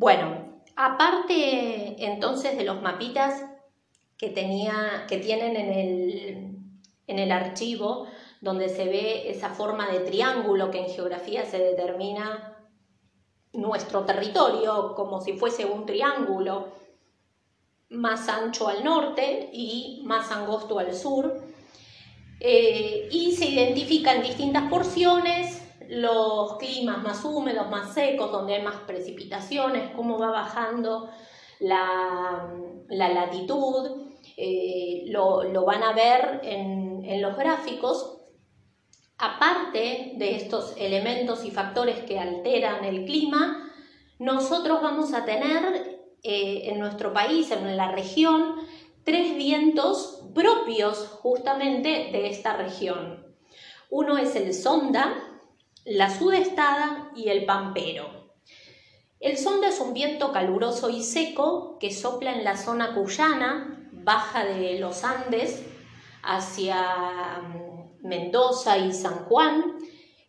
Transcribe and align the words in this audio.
Bueno, 0.00 0.62
aparte 0.76 2.06
entonces 2.06 2.56
de 2.56 2.64
los 2.64 2.80
mapitas 2.80 3.44
que, 4.16 4.30
tenía, 4.30 5.04
que 5.06 5.18
tienen 5.18 5.56
en 5.56 5.72
el, 5.74 6.56
en 7.06 7.18
el 7.18 7.30
archivo, 7.30 8.06
donde 8.40 8.70
se 8.70 8.86
ve 8.86 9.30
esa 9.30 9.50
forma 9.50 9.90
de 9.90 10.00
triángulo 10.00 10.70
que 10.70 10.78
en 10.78 10.88
geografía 10.88 11.44
se 11.44 11.58
determina 11.58 12.66
nuestro 13.52 14.06
territorio 14.06 14.94
como 14.94 15.20
si 15.20 15.34
fuese 15.34 15.66
un 15.66 15.84
triángulo 15.84 16.72
más 17.90 18.26
ancho 18.30 18.68
al 18.68 18.82
norte 18.82 19.50
y 19.52 20.00
más 20.06 20.30
angosto 20.32 20.78
al 20.78 20.94
sur. 20.94 21.42
Eh, 22.40 23.06
y 23.12 23.32
se 23.32 23.50
identifican 23.50 24.22
distintas 24.22 24.62
porciones, 24.70 25.59
los 25.90 26.56
climas 26.58 27.02
más 27.02 27.24
húmedos, 27.24 27.68
más 27.68 27.92
secos, 27.92 28.30
donde 28.30 28.54
hay 28.54 28.62
más 28.62 28.76
precipitaciones, 28.86 29.90
cómo 29.94 30.18
va 30.18 30.30
bajando 30.30 31.10
la, 31.58 32.48
latitud, 32.88 34.08
eh, 34.36 35.04
lo, 35.06 35.64
van 35.64 35.82
a 35.82 35.92
ver 35.92 36.40
en, 36.44 37.04
en 37.04 37.20
los 37.20 37.36
gráficos. 37.36 38.18
Aparte 39.18 40.12
de 40.16 40.36
estos 40.36 40.74
elementos 40.78 41.44
y 41.44 41.50
factores 41.50 42.00
que 42.04 42.18
alteran 42.18 42.84
el 42.84 43.04
clima, 43.04 43.70
nosotros 44.18 44.80
vamos 44.82 45.12
a 45.12 45.24
tener 45.24 46.00
eh, 46.22 46.70
en 46.70 46.78
nuestro 46.78 47.12
país, 47.12 47.50
en 47.50 47.76
la 47.76 47.90
región, 47.92 48.56
tres 49.04 49.36
vientos 49.36 50.22
propios 50.34 51.08
justamente 51.22 52.10
de 52.12 52.28
esta 52.28 52.56
región. 52.56 53.26
Uno 53.90 54.18
es 54.18 54.36
el 54.36 54.52
sonda, 54.54 55.29
la 55.90 56.08
sudestada 56.08 57.10
y 57.16 57.30
el 57.30 57.46
pampero. 57.46 58.30
El 59.18 59.36
sonda 59.36 59.68
es 59.68 59.80
un 59.80 59.92
viento 59.92 60.30
caluroso 60.32 60.88
y 60.88 61.02
seco 61.02 61.78
que 61.80 61.90
sopla 61.90 62.32
en 62.32 62.44
la 62.44 62.56
zona 62.56 62.94
cuyana, 62.94 63.88
baja 63.90 64.44
de 64.44 64.78
los 64.78 65.02
Andes 65.02 65.66
hacia 66.22 67.42
Mendoza 68.02 68.78
y 68.78 68.92
San 68.92 69.24
Juan. 69.24 69.78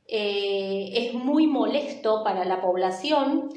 Eh, 0.07 0.89
es 0.93 1.13
muy 1.13 1.45
molesto 1.45 2.23
para 2.23 2.43
la 2.43 2.59
población 2.59 3.49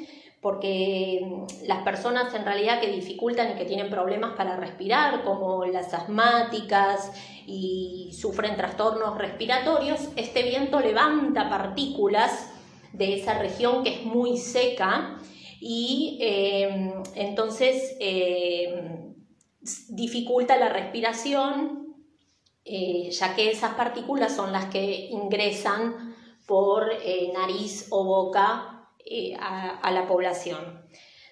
porque 0.44 1.22
mm, 1.24 1.66
las 1.66 1.82
personas 1.84 2.34
en 2.34 2.44
realidad 2.44 2.78
que 2.78 2.92
dificultan 2.92 3.52
y 3.52 3.54
que 3.54 3.64
tienen 3.64 3.88
problemas 3.88 4.36
para 4.36 4.56
respirar, 4.56 5.24
como 5.24 5.64
las 5.64 5.94
asmáticas 5.94 7.12
y 7.46 8.10
sufren 8.12 8.54
trastornos 8.54 9.16
respiratorios, 9.16 10.10
este 10.16 10.42
viento 10.42 10.80
levanta 10.80 11.48
partículas 11.48 12.50
de 12.92 13.14
esa 13.14 13.38
región 13.38 13.82
que 13.82 13.94
es 13.94 14.04
muy 14.04 14.36
seca 14.36 15.18
y 15.60 16.18
eh, 16.20 16.92
entonces 17.14 17.96
eh, 17.98 19.14
dificulta 19.88 20.58
la 20.58 20.68
respiración 20.68 21.96
eh, 22.66 23.10
ya 23.10 23.34
que 23.34 23.50
esas 23.50 23.74
partículas 23.76 24.36
son 24.36 24.52
las 24.52 24.66
que 24.66 25.08
ingresan 25.10 26.14
por 26.46 26.90
eh, 27.02 27.30
nariz 27.32 27.86
o 27.90 28.04
boca 28.04 28.73
eh, 29.04 29.36
a, 29.38 29.90
la 29.90 30.06
población. 30.06 30.86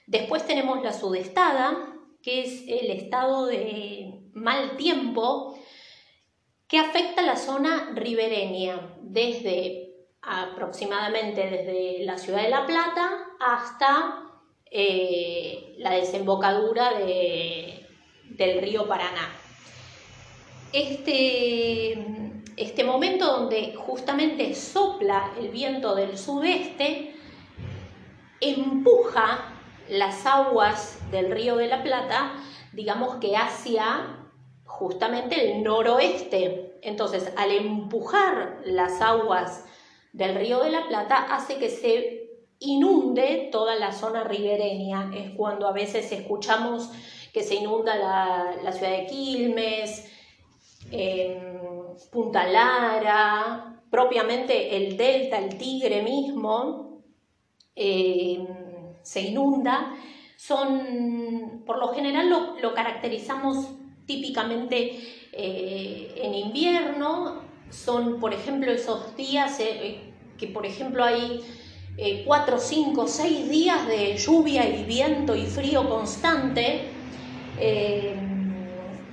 Después 0.06 0.46
tenemos 0.46 0.82
la 0.82 0.92
sudestada, 0.92 1.96
que 2.22 2.42
es 2.42 2.64
el 2.68 2.90
estado 2.90 3.46
de 3.46 4.30
mal 4.34 4.76
tiempo 4.76 5.58
que 6.68 6.78
afecta 6.78 7.22
la 7.22 7.36
zona 7.36 7.92
ribereña, 7.94 8.96
desde 9.00 9.94
aproximadamente 10.22 11.48
desde 11.48 12.04
la 12.04 12.16
ciudad 12.16 12.42
de 12.42 12.48
La 12.48 12.66
Plata 12.66 13.10
hasta 13.40 14.28
la 14.70 15.90
desembocadura 15.90 16.92
del 16.94 18.62
río 18.62 18.86
Paraná 18.88 19.28
este, 20.72 21.92
este 22.56 22.84
momento 22.84 23.26
donde 23.26 23.74
justamente 23.74 24.54
sopla 24.54 25.32
el 25.38 25.48
viento 25.48 25.94
del 25.94 26.16
sudeste, 26.16 27.14
empuja 28.42 29.52
las 29.88 30.26
aguas 30.26 30.98
del 31.10 31.30
río 31.30 31.56
de 31.56 31.68
la 31.68 31.82
Plata, 31.82 32.32
digamos 32.72 33.16
que 33.16 33.36
hacia 33.36 34.18
justamente 34.64 35.52
el 35.52 35.62
noroeste. 35.62 36.78
Entonces, 36.82 37.32
al 37.36 37.50
empujar 37.50 38.60
las 38.64 39.00
aguas 39.00 39.64
del 40.12 40.34
río 40.34 40.62
de 40.62 40.70
la 40.70 40.88
Plata, 40.88 41.16
hace 41.30 41.58
que 41.58 41.68
se 41.68 42.22
inunde 42.58 43.48
toda 43.52 43.76
la 43.76 43.92
zona 43.92 44.24
ribereña. 44.24 45.10
Es 45.14 45.30
cuando 45.36 45.68
a 45.68 45.72
veces 45.72 46.10
escuchamos 46.12 46.90
que 47.32 47.42
se 47.42 47.56
inunda 47.56 47.96
la, 47.96 48.72
ciudad 48.72 48.92
de 48.92 49.06
Quilmes, 49.06 50.08
Punta 52.10 52.46
Lara, 52.46 53.82
propiamente 53.90 54.76
el 54.76 54.96
delta, 54.96 55.38
el 55.38 55.56
tigre 55.56 56.02
mismo, 56.02 56.91
eh, 57.76 58.38
se 59.02 59.20
inunda. 59.22 59.94
Son, 60.36 61.62
por 61.64 61.78
lo 61.78 61.94
general 61.94 62.28
lo, 62.60 62.74
caracterizamos 62.74 63.68
típicamente 64.06 64.98
eh, 65.32 66.14
en 66.16 66.34
invierno, 66.34 67.42
son 67.70 68.18
por 68.18 68.34
ejemplo 68.34 68.72
esos 68.72 69.16
días 69.16 69.60
eh, 69.60 70.00
que 70.36 70.48
por 70.48 70.66
ejemplo 70.66 71.04
hay 71.04 71.40
cuatro, 72.26 72.58
cinco, 72.58 73.06
seis 73.06 73.48
días 73.48 73.86
de 73.86 74.16
lluvia 74.16 74.68
y 74.68 74.84
viento 74.84 75.36
y 75.36 75.46
frío 75.46 75.88
constante. 75.88 76.88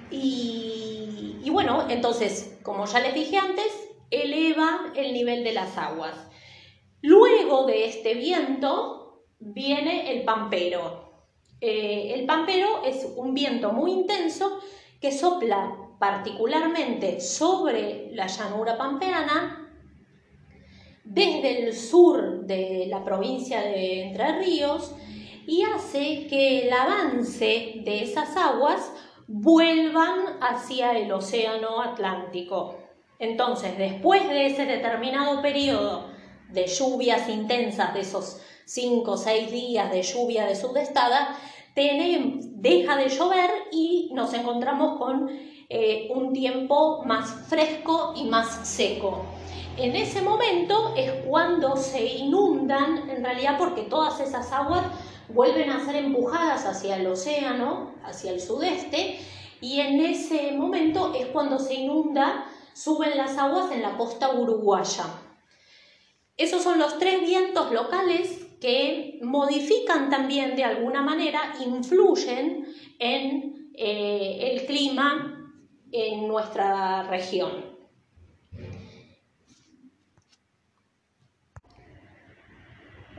y 0.10 0.70
y 1.50 1.52
bueno, 1.52 1.88
entonces, 1.90 2.58
como 2.62 2.86
ya 2.86 3.00
les 3.00 3.16
dije 3.16 3.38
antes, 3.38 3.66
eleva 4.12 4.92
el 4.96 5.14
nivel 5.14 5.44
de 5.44 5.54
las 5.54 5.78
aguas. 5.80 6.16
Luego 7.02 7.66
de 7.66 7.86
este 7.86 8.14
viento 8.14 9.24
viene 9.40 10.12
el 10.12 10.24
pampero. 10.24 11.10
Eh, 11.62 12.14
el 12.16 12.26
pampero 12.26 12.84
es 12.86 13.08
un 13.16 13.34
viento 13.34 13.72
muy 13.72 13.92
intenso 13.92 14.60
que 15.00 15.12
sopla 15.12 15.76
particularmente 15.98 17.20
sobre 17.20 18.10
la 18.14 18.28
llanura 18.28 18.78
pampeana 18.78 19.70
desde 21.04 21.66
el 21.66 21.74
sur 21.74 22.46
de 22.46 22.86
la 22.88 23.04
provincia 23.04 23.62
de 23.62 24.04
Entre 24.04 24.40
Ríos 24.40 24.94
y 25.48 25.64
hace 25.64 26.28
que 26.28 26.68
el 26.68 26.74
avance 26.74 27.82
de 27.84 28.04
esas 28.04 28.38
aguas 28.38 28.94
vuelvan 29.28 30.38
hacia 30.42 30.98
el 30.98 31.12
océano 31.12 31.82
Atlántico. 31.82 32.78
Entonces, 33.18 33.78
después 33.78 34.28
de 34.30 34.48
ese 34.48 34.66
determinado 34.66 35.42
periodo 35.42 36.19
de 36.50 36.68
lluvias 36.68 37.30
intensas, 37.30 37.94
de 37.94 38.02
esos 38.02 38.42
5 38.66 39.12
o 39.12 39.18
6 39.18 39.52
días 39.52 39.92
de 39.92 40.02
lluvia 40.02 40.46
de 40.46 40.56
sudestada, 40.56 41.38
deja 41.76 42.98
de 42.98 43.10
llover 43.10 43.50
y 43.72 44.12
nos 44.14 44.34
encontramos 44.34 45.00
con 45.00 45.30
eh, 45.70 46.10
un 46.14 46.34
tiempo 46.34 47.04
más 47.06 47.48
fresco 47.48 48.14
y 48.16 48.26
más 48.26 48.68
seco. 48.68 49.24
En 49.78 49.96
ese 49.96 50.22
momento 50.22 50.94
es 50.98 51.12
cuando 51.26 51.78
se 51.78 52.04
inundan, 52.04 53.10
en 53.10 53.24
realidad 53.24 53.58
porque 53.58 53.84
todas 53.84 54.20
esas 54.20 54.52
aguas 54.52 54.84
vuelven 55.30 55.70
a 55.70 55.86
ser 55.86 55.96
empujadas 55.96 56.66
hacia 56.66 56.98
el 56.98 57.08
océano, 57.08 57.92
hacia 58.04 58.32
el 58.32 58.42
sudeste, 58.42 59.20
y 59.62 59.80
en 59.80 60.02
ese 60.02 60.52
momento 60.54 61.14
es 61.18 61.28
cuando 61.28 61.60
se 61.60 61.76
inunda, 61.76 62.46
suben 62.74 63.16
las 63.16 63.38
aguas 63.38 63.72
en 63.72 63.82
la 63.82 63.96
costa 63.98 64.32
uruguaya. 64.32 65.06
Esos 66.40 66.64
son 66.64 66.80
los 66.80 66.98
tres 66.98 67.20
vientos 67.20 67.70
locales 67.74 68.48
que 68.62 69.20
modifican 69.22 70.10
también 70.10 70.56
de 70.56 70.64
alguna 70.64 71.02
manera, 71.02 71.54
influyen 71.60 72.66
en 72.98 73.72
eh, 73.76 74.54
el 74.54 74.66
clima 74.66 75.54
en 75.92 76.30
nuestra 76.30 77.04
región. 77.04 77.78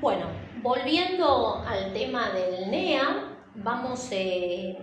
Bueno, 0.00 0.24
volviendo 0.62 1.56
al 1.56 1.92
tema 1.92 2.30
del 2.30 2.70
NEA, 2.70 3.36
vamos, 3.56 4.08
eh, 4.12 4.78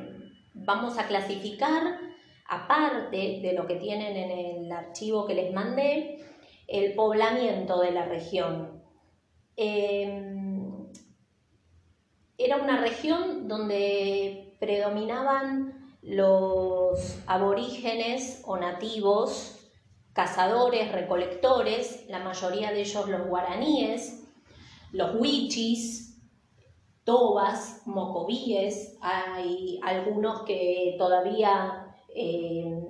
vamos 0.54 1.00
a 1.00 1.08
clasificar, 1.08 2.00
aparte 2.48 3.40
de 3.42 3.54
lo 3.54 3.66
que 3.66 3.78
tienen 3.78 4.16
en 4.16 4.30
el 4.30 4.72
archivo 4.72 5.26
que 5.26 5.34
les 5.34 5.52
mandé, 5.52 6.24
el 6.68 6.94
poblamiento 6.94 7.80
de 7.80 7.92
la 7.92 8.06
región. 8.06 8.84
Em, 9.56 10.88
era 12.38 12.58
una 12.58 12.82
región 12.82 13.48
donde 13.48 14.56
predominaban 14.60 15.96
los 16.02 17.20
aborígenes 17.26 18.42
o 18.46 18.58
nativos, 18.58 19.58
cazadores, 20.14 20.92
recolectores, 20.92 22.06
la 22.10 22.20
mayoría 22.20 22.72
de 22.72 22.82
ellos 22.82 23.08
los 23.08 23.28
guaraníes, 23.28 24.24
los 24.92 25.16
huichis, 25.16 26.20
tobas, 27.04 27.82
mocovíes, 27.86 28.98
hay 29.02 29.80
algunos 29.84 30.44
que 30.44 30.96
todavía 30.98 31.96
eh, 32.14 32.84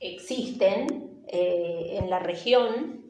existen 0.00 1.07
eh, 1.30 1.98
en 1.98 2.10
la 2.10 2.18
región. 2.18 3.04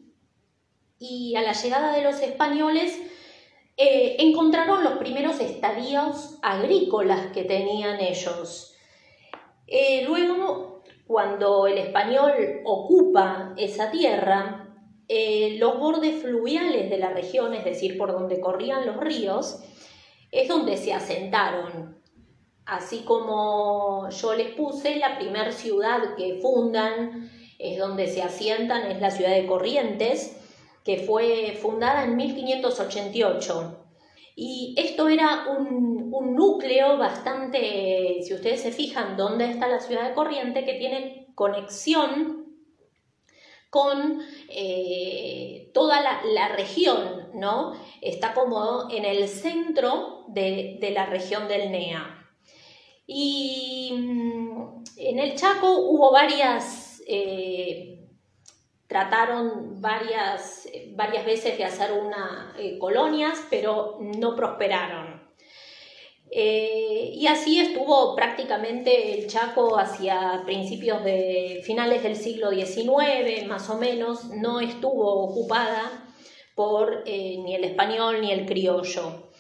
Y 0.99 1.37
a 1.37 1.43
la 1.43 1.53
llegada 1.53 1.93
de 1.95 2.03
los 2.03 2.21
españoles 2.21 3.01
eh, 3.77 4.17
encontraron 4.19 4.83
los 4.83 4.95
primeros 4.95 5.41
estadios 5.41 6.39
agrícolas 6.43 7.33
que 7.33 7.45
tenían 7.45 8.01
ellos. 8.01 8.75
luego, 10.07 10.83
cuando 11.07 11.67
el 11.67 11.79
español 11.79 12.63
ocupa 12.65 13.55
esa 13.57 13.91
tierra, 13.91 14.65
los 15.59 15.79
bordes 15.79 16.21
fluviales 16.21 16.91
de 16.91 16.99
la 16.99 17.11
región, 17.11 17.55
es 17.55 17.65
decir, 17.65 17.97
por 17.97 18.13
donde 18.13 18.41
corrían 18.41 18.87
los 18.87 18.97
ríos, 18.99 19.63
es 20.31 20.49
donde 20.49 20.77
se 20.77 20.93
asentaron. 20.93 21.99
Así 22.67 22.99
como 22.99 24.11
yo 24.11 24.35
les 24.35 24.55
puse, 24.55 24.97
la 24.97 25.17
primera 25.17 25.53
ciudad 25.53 26.15
que 26.17 26.39
fundan, 26.43 27.31
es 27.59 27.79
donde 27.79 28.07
se 28.07 28.23
asientan, 28.23 28.91
es 28.91 29.01
la 29.01 29.11
ciudad 29.11 29.35
de 29.35 29.47
Corrientes, 29.47 30.37
que 30.85 30.99
fue 30.99 31.59
fundada 31.61 32.05
en 32.05 32.17
1588. 32.17 33.85
Y 34.37 34.75
esto 34.79 35.09
era 35.09 35.47
un, 35.59 36.11
un, 36.13 36.37
núcleo 36.37 36.97
bastante, 36.97 38.21
si 38.23 38.33
ustedes 38.33 38.61
se 38.61 38.71
fijan 38.71 39.17
dónde 39.17 39.51
está 39.51 39.67
la 39.67 39.81
ciudad 39.81 40.09
de 40.09 40.15
Corrientes, 40.15 40.65
que 40.65 40.75
tiene 40.75 41.27
conexión 41.35 42.49
con 43.71 44.23
eh, 44.49 45.71
toda 45.75 46.01
la, 46.01 46.49
región, 46.57 47.29
¿no? 47.35 47.75
Está 48.01 48.35
como 48.35 48.89
en 48.91 49.05
el 49.05 49.29
centro 49.29 50.25
de, 50.29 50.79
la 50.93 51.07
región 51.07 51.49
del 51.49 51.71
NEA. 51.71 52.27
Y 53.07 53.93
mm, 53.95 54.85
en 54.97 55.19
el 55.19 55.35
Chaco 55.35 55.71
hubo 55.71 56.11
varias, 56.13 56.88
eh, 57.11 58.07
trataron 58.87 59.81
varias, 59.81 60.69
varias 60.91 61.25
veces 61.25 61.57
de 61.57 61.65
hacer 61.65 61.93
una 61.93 62.55
eh, 62.59 62.79
colonias, 62.79 63.41
pero 63.49 63.97
no 63.99 64.37
prosperaron. 64.37 65.27
Eh, 66.31 67.13
y 67.15 67.27
así 67.27 67.59
estuvo 67.59 68.15
prácticamente 68.15 69.19
el 69.19 69.27
Chaco 69.27 69.79
hacia 69.79 70.43
principios 70.45 71.03
de 71.03 71.63
finales 71.65 72.03
del 72.03 72.17
siglo 72.17 72.51
XIX, 72.51 73.47
más 73.47 73.71
o 73.71 73.79
menos, 73.79 74.27
no 74.27 74.61
estuvo 74.61 75.25
ocupada 75.25 76.05
por 76.55 77.05
ni 77.07 77.55
el 77.55 77.65
español 77.65 78.21
ni 78.21 78.33
el 78.33 78.45
criollo, 78.45 79.31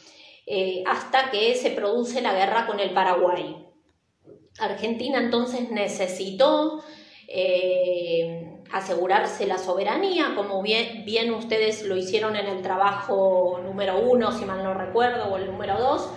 hasta 0.87 1.31
que 1.31 1.55
se 1.57 1.73
produce 1.73 2.23
la 2.23 2.33
guerra 2.33 2.67
con 2.67 2.81
el 2.81 2.91
Paraguay. 2.91 3.67
Argentina 4.59 5.19
entonces 5.19 5.71
necesitó 5.71 6.83
asegurarse 8.71 9.47
la 9.47 9.59
soberanía, 9.59 10.33
como 10.35 10.63
bien, 10.63 11.33
ustedes 11.35 11.85
lo 11.85 11.97
hicieron 11.97 12.37
en 12.37 12.47
el 12.47 12.63
trabajo 12.63 13.61
número 13.63 14.01
uno, 14.01 14.33
si 14.33 14.45
mal 14.45 14.63
no 14.65 14.75
recuerdo, 14.75 15.33
o 15.33 15.37
el 15.37 15.47
número 15.47 15.79
dos, 15.79 16.09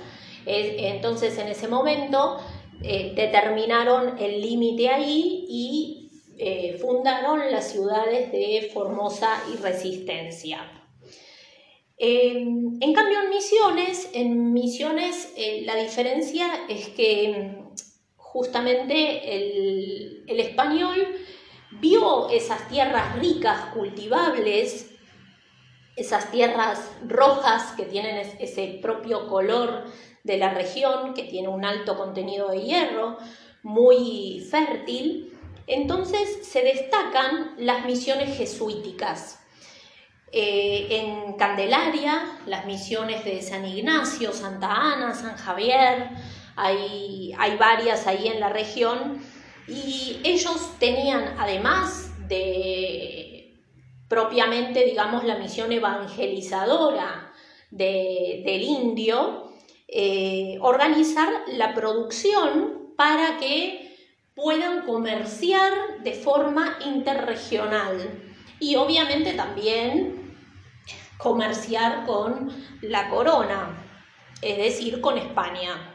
entonces 0.46 1.38
en 1.38 1.50
ese 1.50 1.68
momento 1.68 2.40
eh, 2.84 3.14
determinaron 3.16 4.18
el 4.18 4.42
límite 4.42 4.90
ahí 4.90 5.46
y 5.48 6.10
eh, 6.38 6.80
fundaron 6.82 7.52
las 7.52 7.72
ciudades 7.72 8.32
de 8.32 8.72
Formosa 8.74 9.44
y 9.54 9.58
Resistencia. 9.58 10.68
En 12.04 12.94
cambio 12.96 13.22
en 13.22 13.30
Misiones, 13.30 14.10
en 14.14 14.54
Misiones 14.54 15.32
eh, 15.38 15.62
la 15.66 15.76
diferencia 15.76 16.48
es 16.68 16.90
que 16.90 17.60
justamente 18.34 19.36
el, 19.36 20.40
español 20.40 21.06
vio 21.72 22.30
esas 22.30 22.68
tierras 22.70 23.18
ricas, 23.20 23.74
cultivables, 23.74 24.90
esas 25.98 26.32
tierras 26.32 26.92
rojas 27.06 27.74
que 27.76 27.84
tienen 27.84 28.26
ese 28.40 28.80
propio 28.82 29.28
color 29.28 29.84
de 30.24 30.38
la 30.38 30.54
región, 30.54 31.14
que 31.14 31.24
tiene 31.24 31.50
un 31.50 31.66
alto 31.66 31.98
contenido 31.98 32.50
de 32.50 32.62
hierro, 32.62 33.18
muy 33.64 34.48
fértil, 34.50 35.38
entonces 35.68 36.48
se 36.48 36.64
destacan 36.64 37.56
las 37.58 37.86
misiones 37.86 38.38
jesuíticas. 38.38 39.40
Eh, 40.32 40.88
en 40.90 41.34
Candelaria, 41.34 42.40
las 42.46 42.66
misiones 42.66 43.26
de 43.26 43.42
San 43.42 43.66
Ignacio, 43.66 44.32
Santa 44.32 44.72
Ana, 44.72 45.14
San 45.14 45.36
Javier, 45.36 46.10
hay, 46.56 47.34
hay 47.38 47.58
varias 47.58 48.08
ahí 48.08 48.28
en 48.28 48.40
la 48.40 48.50
región, 48.50 49.22
y 49.68 50.20
ellos 50.24 50.74
tenían, 50.80 51.36
además 51.38 52.12
de 52.28 53.42
propiamente, 54.08 54.84
digamos, 54.84 55.24
la 55.24 55.38
misión 55.38 55.72
evangelizadora 55.72 57.32
del 57.70 58.62
indio, 58.62 59.54
eh, 59.88 60.58
organizar 60.60 61.30
la 61.48 61.74
producción 61.74 62.94
para 62.98 63.38
que 63.38 63.96
puedan 64.36 64.86
comerciar 64.86 66.04
de 66.04 66.14
forma 66.14 66.78
interregional 66.86 68.22
y 68.60 68.76
obviamente 68.76 69.34
también 69.34 70.36
comerciar 71.18 72.06
con 72.06 72.52
la 72.82 73.10
corona, 73.10 73.78
es 74.42 74.58
decir, 74.58 75.00
con 75.00 75.18
España. 75.18 75.91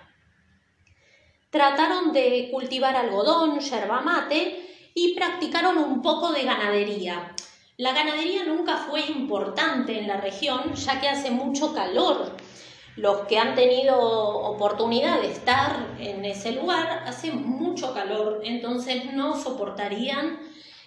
Trataron 1.56 2.12
de 2.12 2.50
cultivar 2.50 2.94
algodón, 2.94 3.60
yerba 3.60 4.02
mate 4.02 4.90
y 4.92 5.14
practicaron 5.14 5.78
un 5.78 6.02
poco 6.02 6.30
de 6.30 6.42
ganadería. 6.42 7.34
La 7.78 7.94
ganadería 7.94 8.44
nunca 8.44 8.76
fue 8.76 9.00
importante 9.06 9.98
en 9.98 10.06
la 10.06 10.18
región 10.18 10.74
ya 10.74 11.00
que 11.00 11.08
hace 11.08 11.30
mucho 11.30 11.72
calor 11.72 12.36
los 12.96 13.20
que 13.20 13.38
han 13.38 13.54
tenido 13.54 13.98
oportunidad 13.98 15.22
de 15.22 15.28
estar 15.32 15.96
en 15.98 16.26
ese 16.26 16.52
lugar, 16.52 17.04
hace 17.06 17.32
mucho 17.32 17.94
calor, 17.94 18.42
entonces 18.44 19.14
no 19.14 19.34
soportarían 19.42 20.38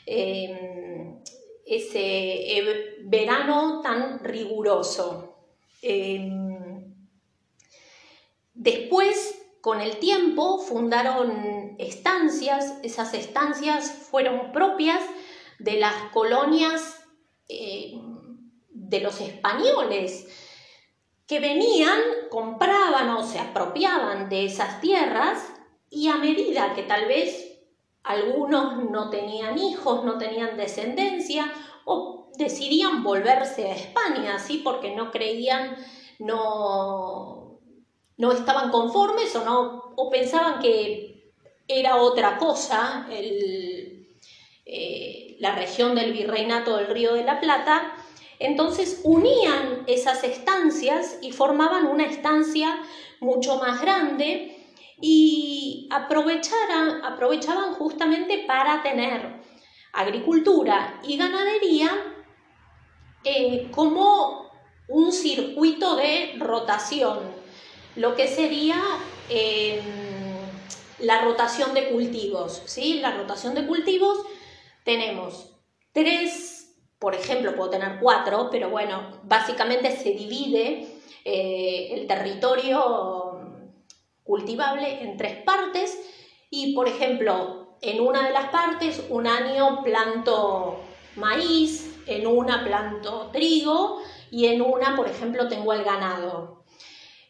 em, 0.06 1.19
ese 1.66 2.86
verano 3.06 3.81
tan 3.81 4.19
riguroso. 4.24 5.36
Em, 5.81 6.94
después, 8.54 9.40
con 9.61 9.81
el 9.81 9.97
tiempo, 9.97 10.59
fundaron 10.59 11.75
estancias, 11.78 12.75
esas 12.83 13.13
estancias 13.13 13.92
fueron 13.92 14.51
propias 14.51 15.01
de 15.59 15.80
las 15.80 15.95
colonias 16.13 17.04
eh, 17.47 17.99
de 18.69 18.99
los 19.01 19.19
españoles 19.21 20.28
que 21.28 21.39
venían, 21.39 21.99
compraban 22.30 23.09
o 23.09 23.23
se 23.23 23.37
apropiaban 23.37 24.30
de 24.30 24.45
esas 24.45 24.81
tierras 24.81 25.51
y 25.89 26.07
a 26.07 26.16
medida 26.16 26.73
que 26.73 26.83
tal 26.83 27.06
vez 27.06 27.59
algunos 28.04 28.89
no 28.89 29.09
tenían 29.09 29.57
hijos, 29.59 30.04
no 30.04 30.18
tenían 30.18 30.57
descendencia 30.57 31.51
o 31.85 32.31
decidían 32.37 33.04
volverse 33.04 33.69
a 33.69 33.75
España, 33.75 34.39
¿sí? 34.39 34.61
porque 34.63 34.95
no 34.95 35.11
creían, 35.11 35.75
no, 36.18 37.49
no 38.19 38.31
estaban 38.33 38.69
conformes 38.69 39.35
o, 39.35 39.44
no, 39.44 39.94
o 39.95 40.09
pensaban 40.09 40.59
que 40.59 41.33
era 41.68 41.95
otra 41.95 42.38
cosa 42.38 43.07
eh, 44.66 45.35
la 45.40 45.56
región 45.56 45.95
del 45.95 46.14
virreinato 46.14 46.78
del 46.78 46.88
Río 46.88 47.14
de 47.14 47.23
la 47.23 47.40
Plata, 47.40 47.94
entonces 48.38 49.02
unían 49.04 49.83
esas 49.88 50.23
estancias 50.23 51.18
y 51.21 51.31
formaban 51.31 51.88
una 51.88 52.06
estancia 52.06 52.81
mucho 53.21 53.57
más 53.57 53.81
grande 53.81 54.56
y 55.02 55.88
aprovechaban 55.90 57.73
justamente 57.76 58.44
para 58.45 58.83
tener 58.83 59.40
agricultura 59.94 60.99
y 61.04 61.16
ganadería 61.18 61.90
eh, 63.23 63.69
como 63.71 64.52
un 64.90 65.11
circuito 65.14 65.95
de 65.95 66.35
rotación, 66.38 67.39
lo 68.00 68.16
que 68.16 68.28
sería 68.28 68.82
em, 69.30 69.80
la 71.00 71.22
rotación 71.22 71.74
de 71.74 71.90
cultivos. 71.90 72.62
¿sí? 72.66 73.00
La 73.02 73.12
rotación 73.12 73.54
de 73.56 73.68
cultivos 73.68 74.18
tenemos 74.84 75.52
tres 75.92 76.60
por 77.00 77.16
ejemplo, 77.16 77.56
puedo 77.56 77.70
tener 77.70 77.98
cuatro, 78.02 78.50
pero 78.52 78.70
bueno, 78.70 79.22
básicamente 79.24 79.96
se 79.96 80.12
divide 80.12 80.86
eh, 81.24 81.94
el 81.94 82.08
territorio 82.08 83.40
cultivable 84.24 85.02
en 85.02 85.16
tres 85.16 85.42
partes 85.44 85.98
y, 86.50 86.76
por 86.76 86.90
ejemplo, 86.90 87.78
en 87.82 88.02
una 88.02 88.28
de 88.28 88.34
las 88.34 88.50
partes 88.50 89.06
un 89.10 89.28
año 89.28 89.82
planto 89.82 90.82
maíz, 91.16 92.02
en 92.06 92.28
una 92.28 92.66
planto 92.66 93.30
trigo 93.32 94.02
y 94.30 94.48
en 94.48 94.62
una, 94.62 94.98
por 94.98 95.08
ejemplo, 95.08 95.48
tengo 95.48 95.72
el 95.72 95.86
ganado. 95.86 96.58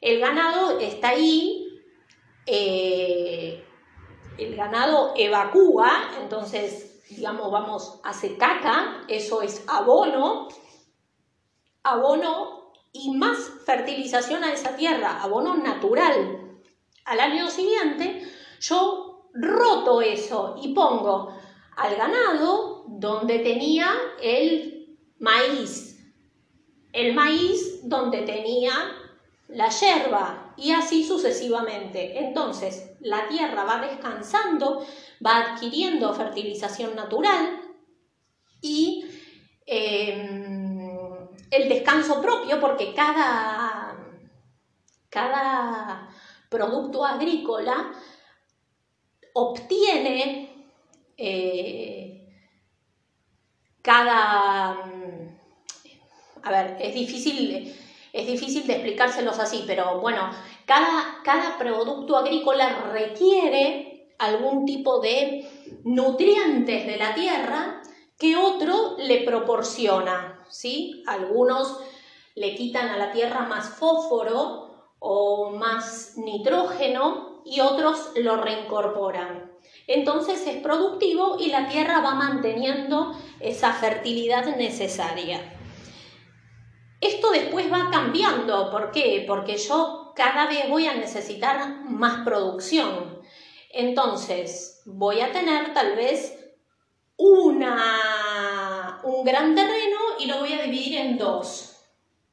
El 0.02 0.20
ganado 0.20 0.80
está 0.80 1.10
ahí, 1.10 1.68
eh, 2.46 3.66
el 4.38 4.56
ganado 4.56 5.14
evacúa, 5.18 6.12
entonces, 6.22 7.04
digamos, 7.10 7.52
vamos, 7.52 8.00
hace 8.04 8.38
caca, 8.38 9.04
eso 9.10 9.42
es 9.42 9.64
abono, 9.68 10.48
abono 11.84 12.72
y 12.94 13.12
más 13.12 13.52
fertilización 13.66 14.44
a 14.44 14.54
esa 14.54 14.76
tierra, 14.76 15.22
abono 15.22 15.56
natural. 15.56 16.62
Al 17.06 17.20
año 17.20 17.50
siguiente, 17.50 18.26
yo 18.62 19.30
roto 19.34 20.02
eso 20.02 20.56
y 20.62 20.74
pongo 20.74 21.34
al 21.76 21.96
ganado 21.96 22.86
donde 22.88 23.40
tenía 23.40 23.90
el 24.22 24.98
maíz, 25.20 25.98
el 26.94 27.14
maíz 27.14 27.82
donde 27.88 28.22
tenía 28.22 28.72
la 29.50 29.70
yerba 29.70 30.54
y 30.58 30.72
así 30.72 31.04
sucesivamente. 31.04 32.20
Entonces, 32.20 32.92
la 33.00 33.28
tierra 33.28 33.64
va 33.64 33.82
descansando, 33.82 34.86
va 35.26 35.54
adquiriendo 35.54 36.14
fertilización 36.14 36.96
natural 36.96 37.60
y 38.62 39.06
em, 39.66 41.28
el 41.50 41.70
descanso 41.70 42.22
propio, 42.22 42.60
porque 42.60 42.94
cada, 42.94 43.98
cada 45.10 46.10
producto 46.50 47.04
agrícola 47.06 47.92
obtiene 49.34 50.68
eh, 51.18 52.28
cada... 53.82 54.92
A 56.42 56.52
ver, 56.52 56.78
es 56.80 56.94
difícil 56.94 57.76
es 58.14 58.28
difícil 58.28 58.66
de 58.66 58.74
explicárselos 58.74 59.40
así, 59.40 59.64
pero 59.68 60.00
bueno, 60.00 60.30
cada, 60.66 61.20
cada 61.24 61.58
producto 61.58 62.18
agrícola 62.18 62.92
requiere 62.92 64.08
algún 64.18 64.66
tipo 64.66 65.00
de 65.00 65.50
nutrientes 65.84 66.86
de 66.86 66.98
la 66.98 67.14
tierra 67.14 67.82
que 68.18 68.36
otro 68.36 68.98
le 68.98 69.22
proporciona, 69.22 70.44
¿sí? 70.50 71.04
Algunos 71.08 71.78
le 72.36 72.56
quitan 72.56 72.90
a 72.90 72.98
la 72.98 73.12
tierra 73.12 73.42
más 73.42 73.70
fósforo 73.70 74.94
o 75.00 75.52
más 75.52 76.14
nitrógeno 76.18 77.42
y 77.46 77.62
otros 77.62 78.12
lo 78.16 78.38
reincorporan. 78.38 79.52
Entonces 79.88 80.46
es 80.46 80.58
productivo 80.58 81.38
y 81.40 81.48
la 81.48 81.68
tierra 81.68 82.02
va 82.02 82.14
manteniendo 82.14 83.14
esa 83.40 83.74
fertilidad 83.74 84.56
necesaria. 84.58 85.59
Esto 87.02 87.32
después 87.32 87.72
va 87.72 87.90
cambiando, 87.90 88.70
¿por 88.70 88.92
qué? 88.92 89.24
Porque 89.26 89.58
yo 89.58 90.12
cada 90.16 90.48
vez 90.48 90.70
voy 90.70 90.86
a 90.86 90.96
necesitar 90.96 91.84
más 91.86 92.26
producción. 92.26 93.22
Entonces, 93.72 94.82
voy 94.86 95.22
a 95.22 95.32
tener 95.32 95.74
tal 95.74 95.96
vez 95.96 96.38
una, 97.16 99.00
un 99.04 99.24
gran 99.24 99.56
terreno 99.56 99.98
y 100.20 100.26
lo 100.26 100.40
voy 100.40 100.54
a 100.54 100.64
dividir 100.64 100.98
en 100.98 101.18
dos, 101.18 101.86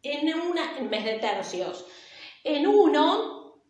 en, 0.03 0.41
una, 0.41 0.79
en 0.79 0.91
vez 0.91 1.05
de 1.05 1.15
tercios. 1.15 1.85
En 2.43 2.67
uno 2.67 3.61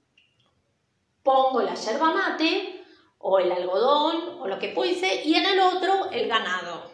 pongo 1.22 1.60
la 1.60 1.74
yerba 1.74 2.12
mate 2.12 2.84
o 3.18 3.38
el 3.38 3.50
algodón 3.50 4.38
o 4.40 4.46
lo 4.46 4.58
que 4.58 4.72
fuese 4.72 5.22
y 5.24 5.34
en 5.34 5.44
el 5.44 5.58
otro 5.58 6.10
el 6.10 6.28
ganado. 6.28 6.90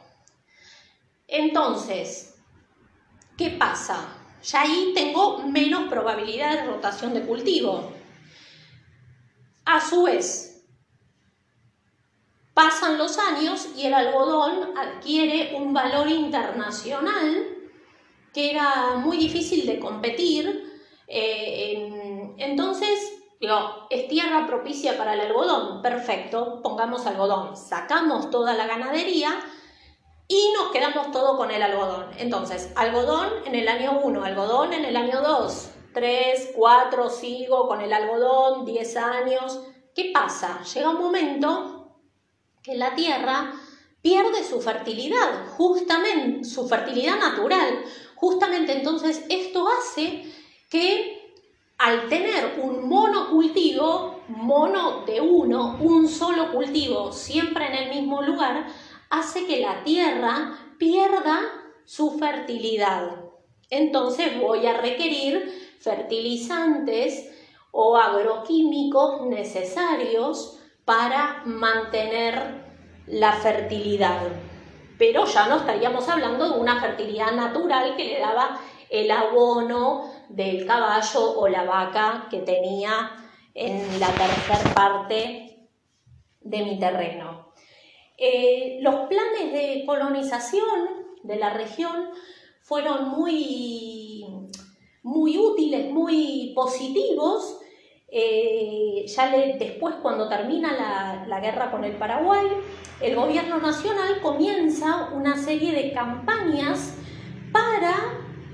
Entonces, 1.29 2.32
¿Qué 3.43 3.51
pasa? 3.51 3.97
Ya 4.45 4.61
ahí 4.61 4.93
tengo 4.95 5.39
menos 5.39 5.89
probabilidad 5.89 6.53
de 6.53 6.67
rotación 6.67 7.13
de 7.13 7.27
cultivo. 7.27 7.91
A 9.65 9.81
su 9.81 10.05
vez, 10.05 10.65
pasan 12.55 12.99
los 12.99 13.19
años 13.19 13.71
y 13.77 13.87
el 13.87 13.95
algodón 13.95 14.79
adquiere 14.79 15.57
un 15.57 15.73
valor 15.73 16.09
internacional 16.09 17.49
que 18.33 18.53
era 18.53 18.95
muy 18.95 19.17
difícil 19.17 19.67
de 19.67 19.81
competir. 19.81 20.81
Eh, 21.09 22.35
entonces, 22.39 23.25
digo, 23.41 23.89
es 23.91 24.07
tierra 24.07 24.47
propicia 24.47 24.97
para 24.97 25.15
el 25.15 25.21
algodón. 25.21 25.83
Perfecto, 25.83 26.63
pongamos 26.63 27.07
algodón. 27.07 27.57
Sacamos 27.57 28.31
toda 28.31 28.55
la 28.55 28.69
ganadería 28.69 29.37
y 30.33 30.51
nos 30.55 30.73
quedamos 30.73 31.11
todo 31.11 31.37
con 31.37 31.51
el 31.51 31.63
algodón. 31.63 32.07
Entonces, 32.17 32.73
algodón 32.75 33.29
en 33.45 33.55
el 33.55 33.69
año 33.69 34.01
1, 34.03 34.25
algodón 34.25 34.73
en 34.73 34.87
el 34.87 34.97
año 34.97 35.21
2, 35.21 35.69
3, 35.93 36.53
4, 36.57 37.11
sigo 37.11 37.69
con 37.69 37.83
el 37.83 37.93
algodón, 37.93 38.65
10 38.65 38.97
años. 38.97 39.61
¿Qué 39.95 40.11
pasa? 40.15 40.63
Llega 40.73 40.89
un 40.89 41.01
momento 41.01 41.99
que 42.63 42.77
la 42.77 42.95
tierra 42.95 43.53
pierde 44.01 44.43
su 44.43 44.63
fertilidad, 44.63 45.49
justamente 45.59 46.49
su 46.49 46.67
fertilidad 46.67 47.19
natural. 47.19 47.85
Justamente 48.15 48.73
entonces 48.73 49.27
esto 49.29 49.69
hace 49.69 50.25
que 50.71 51.21
al 51.77 52.09
tener 52.09 52.59
un 52.63 52.89
monocultivo, 52.89 54.23
mono 54.29 55.05
de 55.05 55.21
uno, 55.21 55.77
un 55.81 56.09
solo 56.09 56.53
cultivo, 56.53 57.13
siempre 57.13 57.67
en 57.67 57.75
el 57.75 57.91
mismo 57.91 58.23
lugar, 58.23 58.67
hace 59.13 59.47
que 59.47 59.61
la 59.61 59.85
tierra 59.85 60.57
pierda 60.79 61.39
su 61.85 62.19
fertilidad. 62.19 63.11
Entonces 63.69 64.41
voy 64.41 64.67
a 64.67 64.81
requerir 64.81 65.77
fertilizantes 65.81 67.31
o 67.73 67.99
agroquímicos 67.99 69.27
necesarios 69.27 70.59
para 70.87 71.43
mantener 71.45 72.65
la 73.07 73.35
fertilidad. 73.35 74.29
Pero 74.99 75.27
ya 75.27 75.47
no 75.47 75.57
estaríamos 75.57 76.09
hablando 76.09 76.51
de 76.51 76.59
una 76.59 76.81
fertilidad 76.81 77.33
natural 77.33 77.97
que 77.97 78.05
le 78.05 78.19
daba 78.19 78.59
el 78.89 79.11
abono 79.11 80.11
del 80.31 80.67
caballo 80.67 81.39
o 81.39 81.49
la 81.49 81.65
vaca 81.65 82.29
que 82.31 82.39
tenía 82.39 83.11
en 83.53 84.01
la 84.01 84.09
tercera 84.09 84.75
parte 84.75 85.69
de 86.41 86.65
mi 86.65 86.79
terreno. 86.79 87.52
Eh, 88.25 88.79
los 88.83 89.09
planes 89.09 89.53
de 89.53 89.83
colonización 89.85 91.09
de 91.25 91.35
la 91.35 91.55
región 91.55 92.11
fueron 92.61 93.09
muy, 93.09 94.25
muy 95.03 95.37
útiles, 95.37 95.91
muy 95.91 96.53
positivos. 96.55 97.59
Eh, 98.09 99.05
ya 99.09 99.29
después, 99.59 99.97
cuando 100.03 100.29
termina 100.29 101.25
la, 101.27 101.41
guerra 101.41 101.73
con 101.73 101.83
el 101.83 101.97
Paraguay, 101.97 102.47
el 103.01 103.17
gobierno 103.17 103.59
nacional 103.59 104.21
comienza 104.23 105.11
una 105.13 105.37
serie 105.37 105.73
de 105.73 105.93
campañas 105.93 106.97
para 107.51 107.93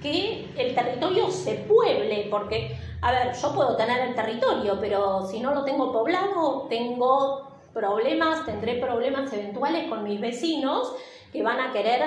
que 0.00 0.46
el 0.56 0.74
territorio 0.74 1.30
se 1.30 1.56
pueble, 1.56 2.26
porque, 2.30 2.74
a 3.02 3.12
ver, 3.12 3.34
yo 3.34 3.54
puedo 3.54 3.76
tener 3.76 4.00
el 4.08 4.14
territorio, 4.14 4.78
pero 4.80 5.26
si 5.26 5.40
no 5.40 5.52
lo 5.52 5.62
tengo 5.64 5.92
poblado, 5.92 6.68
tengo 6.70 7.57
problemas, 7.72 8.44
tendré 8.44 8.80
problemas 8.80 9.32
eventuales 9.32 9.88
con 9.88 10.04
mis 10.04 10.20
vecinos 10.20 10.94
que 11.32 11.42
van 11.42 11.60
a 11.60 11.72
querer 11.72 12.02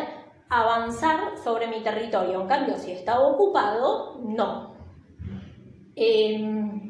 avanzar 0.50 1.38
sobre 1.42 1.68
mi 1.68 1.82
territorio. 1.82 2.42
En 2.42 2.48
cambio, 2.48 2.78
si 2.78 2.92
está 2.92 3.22
ocupado, 3.22 4.20
no. 4.24 4.76
Em, 5.96 6.90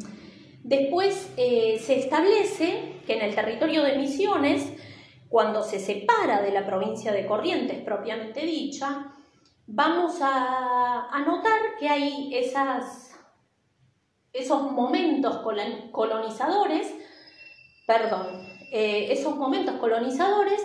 después 0.64 1.32
eh, 1.38 1.80
se 1.80 2.00
establece 2.00 3.02
que 3.06 3.18
en 3.18 3.22
el 3.22 3.36
territorio 3.36 3.84
de 3.84 3.98
Misiones, 3.98 4.74
cuando 5.30 5.64
se 5.64 5.80
separa 5.80 6.42
de 6.42 6.52
la 6.52 6.66
provincia 6.66 7.12
de 7.12 7.26
Corrientes 7.28 7.84
propiamente 7.84 8.46
dicha, 8.46 9.14
vamos 9.68 10.20
a, 10.22 11.08
a 11.12 11.20
notar 11.20 11.60
que 11.80 11.88
hay 11.88 12.32
esas, 12.34 13.16
esos 14.34 14.72
momentos 14.72 15.38
colonizadores, 15.92 16.94
perdón, 17.86 18.51
eh, 18.72 19.12
esos 19.12 19.36
momentos 19.36 19.76
colonizadores 19.76 20.62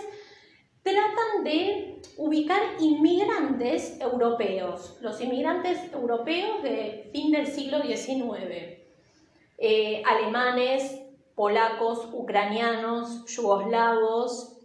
tratan 0.81 1.43
de 1.43 2.01
ubicar 2.15 2.61
inmigrantes 2.79 3.99
europeos, 3.99 4.97
los 5.01 5.19
inmigrantes 5.19 5.91
europeos 5.91 6.63
de 6.63 7.09
fin 7.11 7.31
del 7.31 7.47
siglo 7.47 7.81
XIX, 7.81 8.79
eh, 9.57 10.01
alemanes, 10.05 11.01
polacos, 11.35 12.07
ucranianos, 12.13 13.25
yugoslavos. 13.25 14.57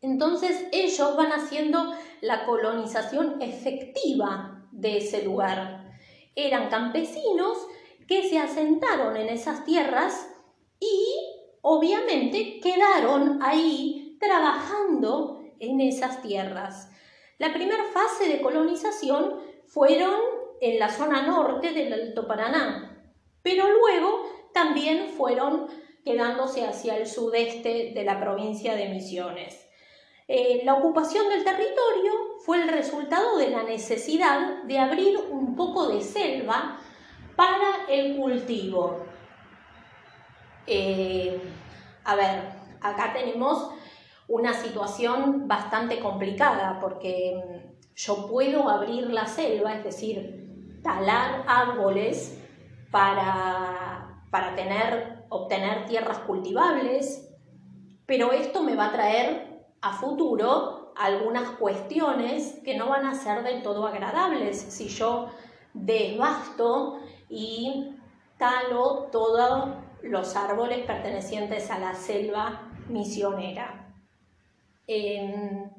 Entonces 0.00 0.68
ellos 0.70 1.16
van 1.16 1.32
haciendo 1.32 1.92
la 2.20 2.46
colonización 2.46 3.42
efectiva 3.42 4.64
de 4.70 4.98
ese 4.98 5.24
lugar. 5.24 5.90
Eran 6.36 6.68
campesinos 6.68 7.58
que 8.06 8.28
se 8.28 8.38
asentaron 8.38 9.16
en 9.16 9.28
esas 9.28 9.64
tierras 9.64 10.30
y 10.78 11.37
obviamente 11.68 12.60
quedaron 12.60 13.42
ahí 13.42 14.16
trabajando 14.18 15.42
en 15.60 15.80
esas 15.80 16.22
tierras. 16.22 16.90
La 17.36 17.52
primera 17.52 17.84
fase 17.92 18.28
de 18.28 18.40
colonización 18.40 19.34
fueron 19.66 20.14
en 20.60 20.78
la 20.78 20.88
zona 20.88 21.26
norte 21.26 21.72
del 21.72 21.92
Alto 21.92 22.26
Paraná, 22.26 23.12
pero 23.42 23.70
luego 23.70 24.22
también 24.54 25.10
fueron 25.10 25.68
quedándose 26.04 26.66
hacia 26.66 26.96
el 26.96 27.06
sudeste 27.06 27.92
de 27.94 28.04
la 28.04 28.18
provincia 28.18 28.74
de 28.74 28.88
Misiones. 28.88 29.68
Eh, 30.26 30.62
la 30.64 30.74
ocupación 30.74 31.28
del 31.28 31.44
territorio 31.44 32.12
fue 32.44 32.62
el 32.62 32.68
resultado 32.68 33.36
de 33.36 33.50
la 33.50 33.62
necesidad 33.62 34.62
de 34.64 34.78
abrir 34.78 35.18
un 35.30 35.54
poco 35.54 35.88
de 35.88 36.00
selva 36.00 36.80
para 37.36 37.86
el 37.88 38.16
cultivo. 38.16 39.07
Eh, 40.70 41.40
a 42.04 42.14
ver, 42.14 42.42
acá 42.82 43.14
tenemos 43.14 43.70
una 44.28 44.52
situación 44.52 45.48
bastante 45.48 45.98
complicada 45.98 46.78
porque 46.78 47.42
mm, 47.42 47.94
yo 47.96 48.28
puedo 48.28 48.68
abrir 48.68 49.10
la 49.10 49.26
selva, 49.26 49.74
es 49.74 49.82
decir, 49.82 50.80
talar 50.82 51.44
árboles 51.46 52.38
para, 52.90 54.22
para 54.30 54.54
tener, 54.54 55.24
obtener 55.30 55.86
tierras 55.86 56.18
cultivables, 56.18 57.34
pero 58.04 58.32
esto 58.32 58.62
me 58.62 58.76
va 58.76 58.86
a 58.86 58.92
traer 58.92 59.64
a 59.80 59.92
futuro 59.92 60.92
algunas 60.96 61.50
cuestiones 61.52 62.60
que 62.62 62.76
no 62.76 62.88
van 62.90 63.06
a 63.06 63.14
ser 63.14 63.42
del 63.42 63.62
todo 63.62 63.86
agradables 63.86 64.60
si 64.60 64.88
yo 64.88 65.28
desbasto 65.72 67.00
y 67.30 67.94
talo 68.36 69.08
todos 69.10 69.87
los 70.08 70.36
árboles 70.36 70.84
pertenecientes 70.86 71.70
a 71.70 71.78
la 71.78 71.94
selva 71.94 72.70
misionera. 72.88 73.94
Em, 74.86 75.70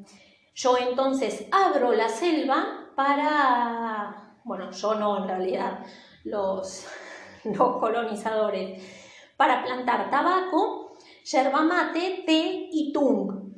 yo 0.54 0.78
entonces 0.78 1.48
abro 1.52 1.94
la 1.94 2.10
selva 2.10 2.92
para, 2.96 4.36
bueno, 4.44 4.72
yo 4.72 4.96
no 4.96 5.18
en 5.18 5.28
realidad, 5.28 5.86
los, 6.24 6.86
los 7.44 7.78
colonizadores, 7.78 8.84
para 9.36 9.64
plantar 9.64 10.10
tabaco, 10.10 10.98
yerba 11.24 11.62
mate, 11.62 12.24
té 12.26 12.70
y 12.72 12.92
tung. 12.94 13.50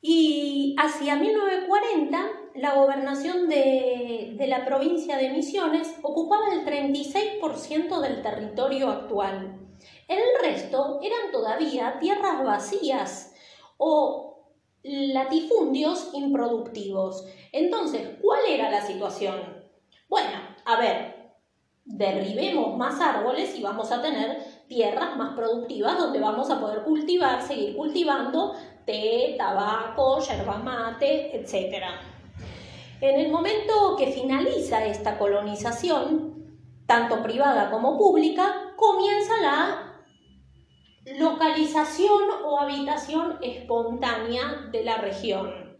Y 0.00 0.76
hacia 0.78 1.16
1940 1.16 2.18
la 2.54 2.74
gobernación 2.74 3.48
de, 3.48 4.34
de, 4.36 4.46
la 4.48 4.64
provincia 4.64 5.16
de 5.16 5.30
Misiones 5.30 5.94
ocupaba 6.02 6.52
el 6.52 6.64
36% 6.64 8.00
del 8.00 8.22
territorio 8.22 8.88
actual. 8.88 9.67
El 10.06 10.20
resto 10.42 11.00
eran 11.02 11.32
todavía 11.32 11.98
tierras 11.98 12.44
vacías 12.44 13.34
o 13.76 14.44
latifundios 14.82 16.10
improductivos. 16.14 17.26
Entonces, 17.52 18.08
¿cuál 18.20 18.40
era 18.48 18.70
la 18.70 18.80
situación? 18.86 19.36
Bueno, 20.08 20.38
a 20.64 20.80
ver, 20.80 21.18
derribemos 21.84 22.76
más 22.76 23.00
árboles 23.00 23.58
y 23.58 23.62
vamos 23.62 23.90
a 23.92 24.02
tener 24.02 24.42
tierras 24.68 25.16
más 25.16 25.34
productivas 25.34 25.98
donde 25.98 26.20
vamos 26.20 26.50
a 26.50 26.60
poder 26.60 26.82
cultivar, 26.82 27.42
seguir 27.42 27.74
cultivando 27.74 28.54
té, 28.84 29.34
tabaco, 29.36 30.20
yerba 30.20 30.58
mate, 30.58 31.36
etc. 31.36 31.84
En 33.00 33.20
el 33.20 33.30
momento 33.30 33.96
que 33.96 34.12
finaliza 34.12 34.84
esta 34.86 35.18
colonización, 35.18 36.27
tanto 36.88 37.22
privada 37.22 37.70
como 37.70 37.98
pública, 37.98 38.72
comienza 38.74 39.36
la 39.42 40.04
localización 41.18 42.22
o 42.46 42.58
habitación 42.58 43.38
espontánea 43.42 44.68
de 44.72 44.84
la 44.84 44.96
región. 44.96 45.78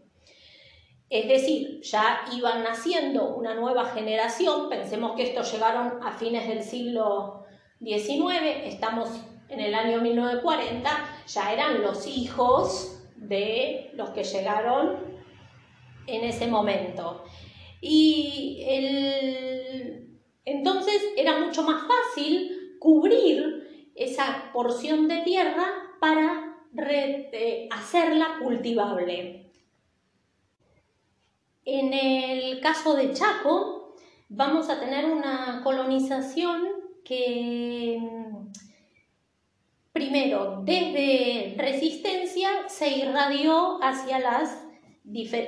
Es 1.09 1.27
decir, 1.27 1.81
ya 1.81 2.25
iban 2.31 2.63
naciendo 2.63 3.35
una 3.35 3.55
nueva 3.55 3.85
generación, 3.85 4.69
pensemos 4.69 5.15
que 5.15 5.23
estos 5.23 5.51
llegaron 5.51 5.99
a 6.03 6.11
fines 6.11 6.47
del 6.47 6.63
siglo 6.63 7.43
XIX, 7.79 8.65
estamos 8.65 9.09
en 9.47 9.61
el 9.61 9.73
año 9.73 10.01
1940, 10.01 10.89
ya 11.25 11.51
eran 11.51 11.81
los 11.81 12.05
hijos 12.05 13.01
de 13.15 13.89
los 13.95 14.11
que 14.11 14.23
llegaron 14.23 15.19
en 16.05 16.23
ese 16.23 16.45
momento. 16.45 17.23
Y 17.81 18.63
entonces 20.45 21.01
era 21.15 21.39
mucho 21.39 21.63
más 21.63 21.83
fácil 21.87 22.77
cubrir 22.79 23.91
esa 23.95 24.51
porción 24.53 25.07
de 25.07 25.21
tierra 25.21 25.67
para 25.99 26.55
eh, 26.75 27.67
hacerla 27.71 28.39
cultivable. 28.41 29.51
En 31.65 31.93
el 31.93 32.59
caso 32.61 32.95
de 32.95 33.13
Chaco, 33.13 33.95
vamos 34.29 34.69
a 34.69 34.79
tener 34.79 35.05
una 35.05 35.61
colonización 35.63 36.67
que 37.03 37.99
primero 39.91 40.61
desde 40.63 41.55
resistencia 41.57 42.69
se 42.69 42.89
irradió 42.89 43.83
hacia 43.83 44.19
las 44.19 44.65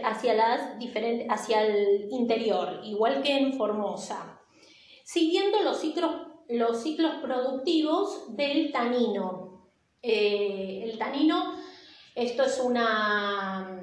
hacia, 0.04 0.34
las 0.34 0.62
hacia 1.30 1.62
el 1.62 2.08
interior, 2.12 2.82
igual 2.84 3.21
que 3.21 3.38
en 3.38 3.54
Formosa, 3.54 4.30
siguiendo 5.12 5.62
los 5.62 5.78
ciclos 5.78 6.12
los 6.47 6.84
ciclos 6.84 7.15
productivos 7.21 8.36
del 8.36 8.71
tanino. 8.71 9.71
Eh, 10.02 10.89
el 10.89 10.97
tanino, 10.97 11.54
esto 12.13 12.43
es 12.43 12.60
una, 12.60 13.80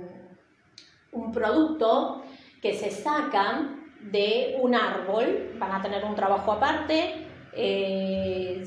un 1.13 1.33
producto 1.33 2.23
que 2.61 2.75
se 2.75 2.91
saca 2.91 3.75
de 4.01 4.59
un 4.61 4.75
árbol, 4.75 5.55
van 5.59 5.73
a 5.73 5.83
tener 5.83 6.05
un 6.05 6.15
trabajo 6.15 6.53
aparte, 6.53 7.27
eh, 7.55 8.65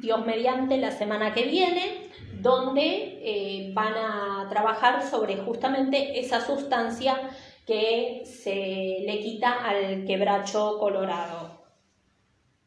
Dios 0.00 0.26
mediante 0.26 0.76
la 0.76 0.90
semana 0.90 1.32
que 1.32 1.44
viene, 1.44 2.10
donde 2.40 3.18
eh, 3.22 3.70
van 3.72 3.94
a 3.94 4.46
trabajar 4.50 5.08
sobre 5.08 5.36
justamente 5.38 6.18
esa 6.20 6.40
sustancia 6.40 7.30
que 7.66 8.24
se 8.24 9.04
le 9.06 9.20
quita 9.20 9.52
al 9.52 10.04
quebracho 10.04 10.78
colorado. 10.78 11.51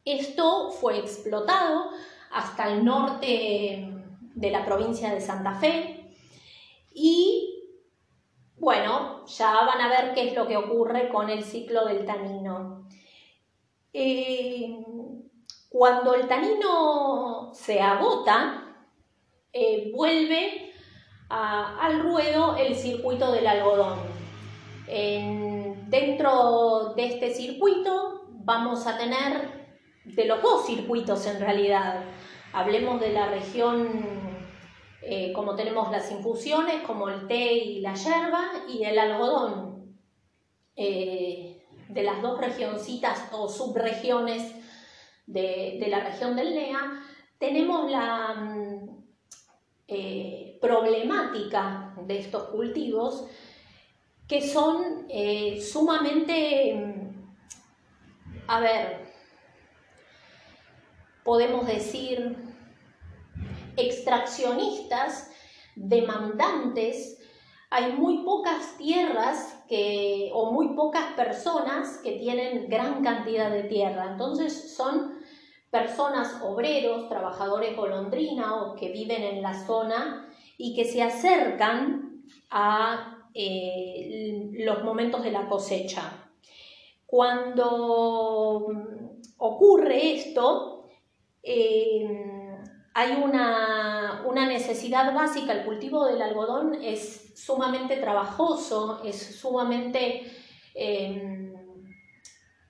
Esto 0.06 0.70
fue 0.70 0.98
explotado 0.98 1.90
hasta 2.30 2.72
el 2.72 2.84
norte 2.84 3.92
de 4.36 4.50
la 4.52 4.64
provincia 4.64 5.12
de 5.12 5.20
Santa 5.20 5.54
Fe 5.54 6.12
y 6.94 7.64
bueno, 8.56 9.26
ya 9.26 9.64
van 9.64 9.80
a 9.80 9.88
ver 9.88 10.14
qué 10.14 10.28
es 10.28 10.36
lo 10.36 10.46
que 10.46 10.56
ocurre 10.56 11.08
con 11.08 11.28
el 11.28 11.42
ciclo 11.42 11.86
del 11.86 12.06
tanino. 12.06 12.86
Eh, 13.92 14.78
cuando 15.68 16.14
el 16.14 16.28
tanino 16.28 17.50
se 17.52 17.80
agota, 17.80 18.76
eh, 19.52 19.90
vuelve 19.92 20.72
al 21.28 21.98
ruedo 21.98 22.54
el 22.54 22.76
circuito 22.76 23.32
del 23.32 23.48
algodón. 23.48 23.98
dentro 25.88 26.94
de 26.94 27.06
este 27.06 27.34
circuito 27.34 28.28
vamos 28.28 28.86
a 28.86 28.96
tener 28.96 29.55
de 30.14 30.24
los 30.24 30.42
dos 30.42 30.66
circuitos 30.66 31.26
en 31.26 31.40
realidad. 31.40 32.04
Hablemos 32.52 33.00
de 33.00 33.12
la 33.12 33.28
región 33.28 34.26
eh, 35.08 35.32
como 35.32 35.54
tenemos 35.54 35.88
las 35.92 36.10
infusiones, 36.10 36.82
como 36.82 37.08
el 37.08 37.28
té 37.28 37.52
y 37.52 37.80
la 37.80 37.94
yerba, 37.94 38.50
y 38.68 38.82
el 38.82 38.98
algodón. 38.98 39.96
Eh, 40.74 41.64
de 41.88 42.02
las 42.02 42.20
dos 42.20 42.40
regioncitas 42.40 43.28
o 43.30 43.48
subregiones 43.48 44.52
de, 45.26 45.86
la 45.88 46.00
región 46.00 46.34
del 46.34 46.52
NEA, 46.54 47.00
tenemos 47.38 47.88
la 47.88 48.34
mm, 48.34 48.88
eh, 49.86 50.58
problemática 50.60 51.94
de 52.04 52.18
estos 52.18 52.48
cultivos 52.48 53.28
que 54.26 54.42
son 54.42 55.06
sumamente, 55.60 56.74
mm, 56.74 58.44
a 58.48 58.58
ver, 58.58 59.05
podemos 61.26 61.66
decir, 61.66 62.36
extraccionistas, 63.76 65.30
demandantes, 65.74 67.20
hay 67.68 67.92
muy 67.92 68.18
pocas 68.24 68.78
tierras 68.78 69.64
que, 69.68 70.30
o 70.32 70.52
muy 70.52 70.74
pocas 70.74 71.12
personas 71.16 71.98
que 71.98 72.12
tienen 72.12 72.68
gran 72.70 73.02
cantidad 73.02 73.50
de 73.50 73.64
tierra. 73.64 74.12
Entonces 74.12 74.74
son 74.76 75.18
personas, 75.68 76.40
obreros, 76.42 77.08
trabajadores 77.08 77.76
golondrina 77.76 78.62
o 78.62 78.76
que 78.76 78.92
viven 78.92 79.22
en 79.22 79.42
la 79.42 79.66
zona 79.66 80.32
y 80.56 80.76
que 80.76 80.84
se 80.84 81.02
acercan 81.02 82.22
a 82.50 83.28
eh, 83.34 84.52
los 84.60 84.84
momentos 84.84 85.22
de 85.22 85.32
la 85.32 85.48
cosecha. 85.48 86.30
Cuando 87.04 88.68
ocurre 89.38 90.14
esto, 90.14 90.75
Em, 91.48 92.58
hay 92.92 93.22
una, 93.22 94.20
necesidad 94.48 95.14
básica, 95.14 95.52
el 95.52 95.64
cultivo 95.64 96.06
del 96.06 96.20
algodón 96.20 96.74
es 96.82 97.32
sumamente 97.36 97.96
trabajoso, 97.98 99.00
es 99.04 99.38
sumamente, 99.38 100.22
em, 100.74 101.54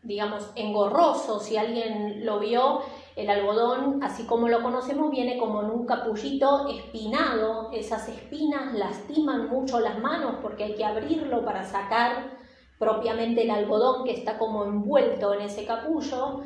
digamos, 0.02 0.50
engorroso, 0.56 1.40
si 1.40 1.56
alguien 1.56 2.26
lo 2.26 2.38
vio, 2.38 2.82
el 3.16 3.30
algodón, 3.30 4.02
así 4.02 4.24
como 4.24 4.48
lo 4.48 4.62
conocemos, 4.62 5.10
viene 5.10 5.38
como 5.38 5.62
en 5.62 5.70
un 5.70 5.86
capullito 5.86 6.68
espinado. 6.68 7.70
Esas 7.72 8.08
espinas 8.08 8.74
lastiman 8.74 9.48
mucho 9.48 9.80
las 9.80 9.98
manos 9.98 10.36
porque 10.42 10.64
hay 10.64 10.74
que 10.74 10.84
abrirlo 10.84 11.44
para 11.44 11.64
sacar 11.64 12.36
propiamente 12.78 13.42
el 13.42 13.50
algodón 13.50 14.04
que 14.04 14.12
está 14.12 14.36
como 14.38 14.64
envuelto 14.64 15.32
en 15.32 15.42
ese 15.42 15.64
capullo. 15.64 16.42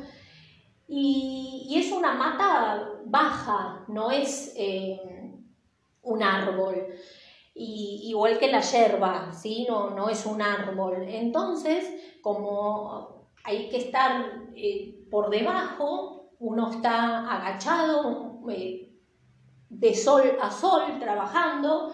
Y, 0.93 1.73
es 1.73 1.89
una 1.93 2.13
mata 2.13 2.99
baja, 3.05 3.85
no 3.87 4.11
es 4.11 4.53
eh, 4.57 4.99
un 6.01 6.21
árbol. 6.21 6.85
igual 7.55 8.37
que 8.37 8.51
la 8.51 8.59
yerba, 8.59 9.31
¿sí? 9.31 9.65
no, 9.69 9.91
no 9.91 10.09
es 10.09 10.25
un 10.25 10.41
árbol. 10.41 11.05
Entonces, 11.07 11.89
como 12.21 13.29
hay 13.45 13.69
que 13.69 13.77
estar 13.77 14.43
eh, 14.53 15.07
por 15.09 15.29
debajo, 15.29 16.33
uno 16.39 16.71
está 16.71 17.31
agachado 17.37 18.41
eh, 18.49 18.93
de 19.69 19.95
sol 19.95 20.37
a 20.41 20.51
sol 20.51 20.99
trabajando, 20.99 21.93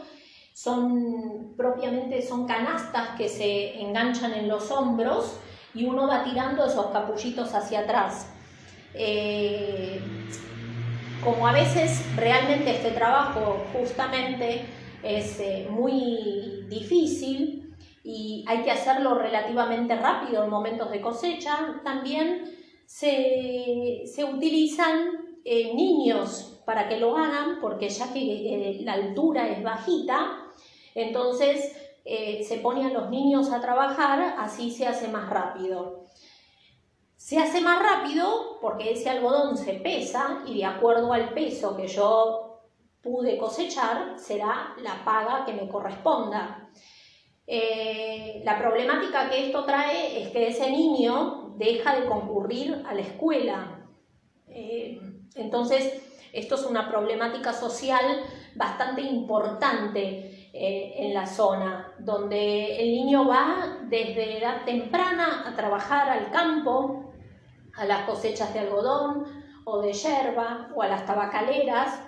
son 0.54 1.54
propiamente 1.56 2.24
son 2.24 2.48
canastas 2.48 3.10
que 3.16 3.30
se 3.30 3.80
enganchan 3.80 4.34
en 4.34 4.48
los 4.48 4.72
hombros 4.72 5.38
y 5.76 5.86
uno 5.86 6.08
va 6.08 6.24
tirando 6.24 6.66
esos 6.66 6.88
capullitos 6.88 7.54
hacia 7.54 7.82
atrás. 7.82 8.34
Eh, 9.00 10.02
como 11.24 11.48
a 11.48 11.52
veces 11.52 12.04
realmente 12.16 12.72
este 12.72 12.92
trabajo 12.92 13.66
justamente 13.74 14.66
es 15.04 15.40
eh, 15.40 15.68
muy 15.70 16.66
difícil 16.68 17.76
y 18.04 18.44
hay 18.48 18.64
que 18.64 18.72
hacerlo 18.72 19.16
relativamente 19.16 19.96
rápido 19.96 20.44
en 20.44 20.50
momentos 20.50 20.90
de 20.90 21.02
cosecha, 21.02 21.82
también 21.84 22.56
se, 22.86 24.04
utilizan 24.34 25.40
eh, 25.44 25.74
niños 25.76 26.62
para 26.66 26.88
que 26.88 26.98
lo 26.98 27.18
hagan, 27.18 27.60
porque 27.62 27.90
ya 27.90 28.12
que 28.14 28.80
la 28.82 28.94
altura 28.94 29.50
es 29.50 29.62
bajita, 29.62 30.44
entonces 30.96 31.76
se 32.06 32.58
ponen 32.64 32.94
los 32.94 33.10
niños 33.10 33.52
a 33.52 33.60
trabajar, 33.60 34.36
así 34.40 34.72
se 34.72 34.88
hace 34.88 35.10
más 35.10 35.30
rápido. 35.30 36.07
Se 37.28 37.38
hace 37.38 37.60
más 37.60 37.84
rápido 37.84 38.58
porque 38.62 38.94
ese 38.94 39.10
algodón 39.10 39.58
se 39.58 39.74
pesa 39.74 40.44
y 40.46 40.60
de 40.60 40.66
acuerdo 40.66 41.12
al 41.12 41.34
peso 41.34 41.76
que 41.76 41.86
yo 41.86 42.62
pude 43.02 43.38
cosechar 43.38 44.18
será 44.18 44.74
la 44.82 45.04
paga 45.04 45.44
que 45.46 45.52
me 45.52 45.68
corresponda. 45.68 46.70
Eh, 47.46 48.42
la 48.46 48.58
problemática 48.58 49.30
que 49.30 49.48
esto 49.48 49.66
trae 49.66 50.24
es 50.24 50.30
que 50.30 50.48
ese 50.48 50.72
niño 50.72 51.54
deja 51.58 52.00
de 52.00 52.06
concurrir 52.06 52.82
a 52.88 52.94
la 52.94 53.02
escuela. 53.02 53.90
Eh, 54.48 54.98
entonces, 55.36 56.02
esto 56.32 56.56
es 56.56 56.64
una 56.64 56.90
problemática 56.90 57.52
social 57.52 58.24
bastante 58.56 59.02
importante 59.02 60.50
eh, 60.54 60.94
en 60.96 61.14
la 61.14 61.28
zona, 61.28 61.94
donde 62.00 62.80
el 62.80 62.90
niño 62.90 63.28
va 63.28 63.80
desde 63.84 64.38
edad 64.38 64.64
temprana 64.64 65.44
a 65.46 65.54
trabajar 65.58 66.10
al 66.10 66.32
campo, 66.32 67.07
a 67.78 67.86
las 67.86 68.06
cosechas 68.06 68.54
de 68.54 68.60
algodón 68.60 69.26
o 69.66 69.82
de 69.82 69.94
yerba 69.94 70.70
o 70.76 70.82
a 70.82 70.88
las 70.88 71.06
tabacaleras, 71.06 72.02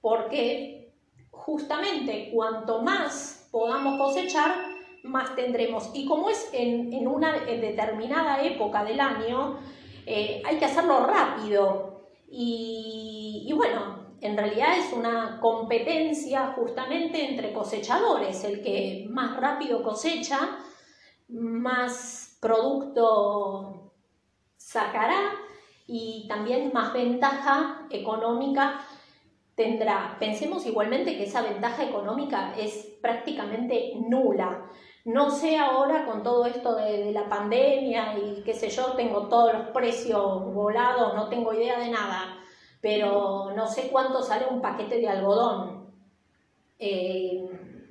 porque 0.00 0.92
justamente 1.30 2.30
cuanto 2.32 2.82
más 2.82 3.48
podamos 3.50 3.98
cosechar, 3.98 4.54
más 5.02 5.34
tendremos. 5.34 5.90
Y 5.94 6.06
como 6.06 6.30
es 6.30 6.50
en, 6.52 7.06
una 7.08 7.32
determinada 7.32 8.42
época 8.42 8.84
del 8.84 9.00
año, 9.00 9.58
eh, 10.06 10.42
hay 10.44 10.58
que 10.58 10.66
hacerlo 10.66 11.06
rápido. 11.06 12.02
Y 12.32 13.52
bueno, 13.56 14.00
en 14.20 14.36
realidad 14.36 14.78
es 14.78 14.92
una 14.92 15.38
competencia 15.40 16.52
justamente 16.54 17.28
entre 17.28 17.52
cosechadores. 17.52 18.44
El 18.44 18.62
que 18.62 19.06
más 19.08 19.36
rápido 19.36 19.82
cosecha, 19.82 20.58
más 21.28 22.36
producto 22.40 23.79
sacará 24.70 25.32
y 25.88 26.26
también 26.28 26.70
más 26.72 26.92
ventaja 26.92 27.88
económica 27.90 28.80
tendrá. 29.56 30.16
Pensemos 30.20 30.64
igualmente 30.64 31.16
que 31.16 31.24
esa 31.24 31.42
ventaja 31.42 31.82
económica 31.82 32.54
es 32.56 32.96
prácticamente 33.02 33.94
nula. 33.96 34.70
No 35.04 35.30
sé 35.30 35.58
ahora 35.58 36.04
con 36.06 36.22
todo 36.22 36.46
esto 36.46 36.76
de, 36.76 37.10
la 37.10 37.28
pandemia 37.28 38.16
y 38.16 38.42
qué 38.44 38.54
sé 38.54 38.68
yo, 38.68 38.92
tengo 38.92 39.26
todos 39.26 39.52
los 39.52 39.66
precios 39.70 40.54
volados, 40.54 41.14
no 41.16 41.28
tengo 41.28 41.52
idea 41.52 41.80
de 41.80 41.90
nada, 41.90 42.38
pero 42.80 43.50
no 43.56 43.66
sé 43.66 43.88
cuánto 43.90 44.22
sale 44.22 44.46
un 44.48 44.60
paquete 44.60 45.00
de 45.00 45.08
algodón. 45.08 45.90
Eh, 46.78 47.44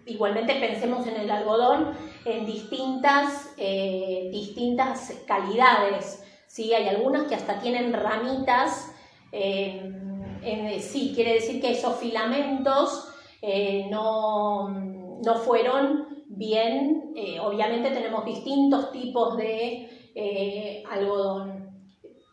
igualmente 0.06 0.56
pensemos 0.56 1.06
en 1.08 1.18
el 1.18 1.30
algodón 1.30 1.94
en 2.24 2.46
distintas, 2.46 3.54
eh, 3.58 4.30
distintas 4.32 5.24
calidades. 5.28 6.24
¿Sí? 6.50 6.74
Hay 6.74 6.88
algunas 6.88 7.28
que 7.28 7.36
hasta 7.36 7.60
tienen 7.60 7.94
ramitas, 7.94 8.92
eh, 9.32 10.80
sí, 10.82 11.14
quiere 11.14 11.36
decir 11.36 11.62
que 11.62 11.72
esos 11.72 11.96
filamentos 11.98 13.08
eh, 13.42 13.88
no, 13.90 14.68
no, 14.70 15.36
fueron 15.36 16.24
bien, 16.28 17.14
eh, 17.16 17.40
obviamente 17.40 17.92
tenemos 17.92 18.26
distintos 18.26 18.92
tipos 18.92 19.38
de 19.38 20.84
algodón. 20.90 21.70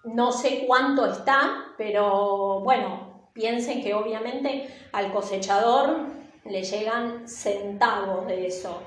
No 0.04 0.32
sé 0.32 0.64
cuánto 0.66 1.04
está, 1.06 1.74
pero 1.76 2.60
bueno, 2.60 3.28
piensen 3.32 3.82
que 3.82 3.94
obviamente 3.94 4.68
al 4.92 5.12
cosechador 5.12 6.06
le 6.44 6.62
llegan 6.62 7.28
centavos 7.28 8.26
de 8.26 8.46
eso 8.46 8.80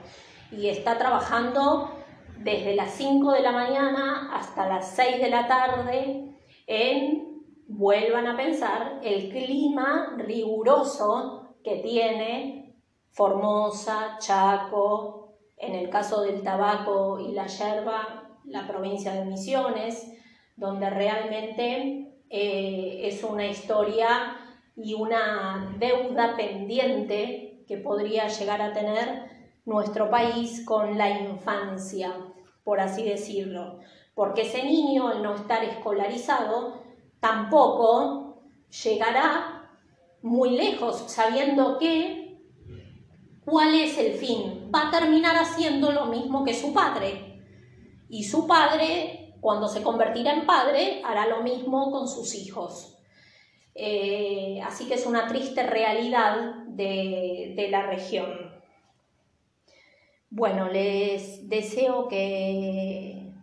y 0.52 0.70
está 0.70 0.98
trabajando 0.98 1.99
desde 2.40 2.76
las 2.76 2.92
5 2.92 3.34
de 3.34 3.42
la 3.42 3.52
mañana 3.52 4.30
hasta 4.34 4.68
las 4.68 4.92
6 4.92 5.20
de 5.22 5.30
la 5.30 5.48
tarde 5.48 6.38
en, 6.68 7.44
vuelvan 7.68 8.28
a 8.28 8.38
pensar, 8.38 9.00
el 9.04 9.30
clima 9.30 10.16
riguroso 10.18 11.56
que 11.64 11.78
tiene 11.78 12.76
Formosa, 13.12 14.18
Chaco, 14.20 15.36
en 15.58 15.76
el 15.76 15.90
caso 15.90 16.22
del 16.22 16.42
tabaco 16.42 17.20
y 17.20 17.34
la 17.34 17.48
yerba, 17.48 18.40
la 18.46 18.66
provincia 18.66 19.14
de 19.14 19.26
Misiones, 19.26 20.10
donde 20.56 20.90
realmente 20.90 22.22
eh, 22.30 23.02
es 23.04 23.24
una 23.24 23.48
historia 23.48 24.38
y 24.78 24.94
una 24.94 25.76
deuda 25.78 26.38
pendiente 26.38 27.66
que 27.68 27.78
podría 27.78 28.28
llegar 28.28 28.62
a 28.62 28.72
tener 28.72 29.39
nuestro 29.70 30.10
país 30.10 30.66
con 30.66 30.98
la 30.98 31.22
infancia, 31.22 32.14
por 32.64 32.80
así 32.82 33.04
decirlo, 33.04 33.80
porque 34.16 34.42
ese 34.42 34.64
niño 34.64 35.08
al 35.08 35.22
no 35.22 35.36
estar 35.36 35.64
escolarizado 35.64 36.82
tampoco 37.20 38.42
llegará 38.84 39.70
muy 40.24 40.58
lejos 40.58 41.04
sabiendo 41.08 41.78
que 41.78 42.42
cuál 43.46 43.76
es 43.76 43.98
el 44.00 44.14
fin, 44.14 44.72
va 44.74 44.88
a 44.88 44.92
terminar 44.92 45.36
haciendo 45.38 45.92
lo 45.92 46.08
mismo 46.08 46.44
que 46.44 46.56
su 46.56 46.74
padre 46.74 47.42
y 48.10 48.24
su 48.24 48.48
padre 48.48 49.36
cuando 49.40 49.68
se 49.68 49.84
convertirá 49.84 50.34
en 50.34 50.48
padre 50.48 51.02
hará 51.06 51.28
lo 51.28 51.44
mismo 51.44 51.92
con 51.92 52.08
sus 52.08 52.34
hijos. 52.34 52.98
Eh, 53.76 54.60
así 54.66 54.88
que 54.88 54.96
es 54.96 55.06
una 55.06 55.28
triste 55.28 55.64
realidad 55.64 56.66
de 56.66 57.68
la 57.70 57.84
región. 57.84 58.49
Bueno, 60.32 60.70
les 60.70 61.50
deseo 61.50 62.08
que, 62.08 63.34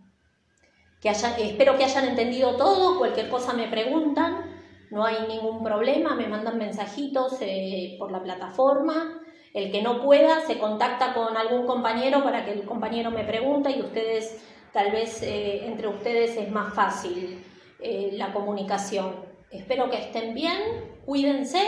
que 1.01 1.09
espero 1.09 1.77
que 1.77 1.85
hayan 1.85 2.07
entendido 2.07 2.57
todo, 2.57 2.99
cualquier 2.99 3.29
cosa 3.29 3.53
me 3.55 3.67
preguntan, 3.67 4.57
no 4.91 5.05
hay 5.05 5.27
ningún 5.27 5.65
problema, 5.65 6.15
me 6.15 6.29
mandan 6.29 6.59
mensajitos 6.59 7.39
eh, 7.41 7.97
por 7.99 8.13
la 8.13 8.23
plataforma. 8.23 9.21
El 9.53 9.73
que 9.73 9.83
no 9.83 10.03
pueda 10.03 10.47
se 10.47 10.59
contacta 10.59 11.13
con 11.15 11.37
algún 11.37 11.67
compañero 11.67 12.23
para 12.23 12.45
que 12.45 12.53
el 12.53 12.65
compañero 12.65 13.11
me 13.11 13.25
pregunte 13.25 13.71
y 13.71 13.81
ustedes, 13.81 14.45
tal 14.73 14.93
vez 14.93 15.23
eh, 15.23 15.67
entre 15.67 15.89
ustedes 15.89 16.37
es 16.37 16.51
más 16.51 16.73
fácil 16.75 17.43
eh, 17.81 18.11
la 18.13 18.33
comunicación. 18.33 19.17
Espero 19.51 19.91
que 19.91 19.97
estén 19.97 20.35
bien, 20.35 20.61
cuídense 21.05 21.63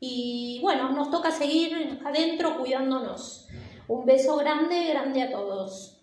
y 0.00 0.58
bueno, 0.62 0.90
nos 0.90 1.10
toca 1.10 1.30
seguir 1.30 2.00
adentro 2.04 2.58
cuidándonos. 2.58 3.41
Un 3.88 4.04
beso 4.04 4.36
grande, 4.36 4.88
grande 4.88 5.22
a 5.22 5.30
todos. 5.30 6.01